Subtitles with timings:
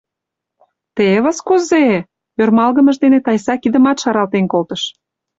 [0.95, 1.99] —Тевыс кузе-э!—
[2.41, 4.81] ӧрмалгымыж дене Тайса кидымат шаралтен колтыш.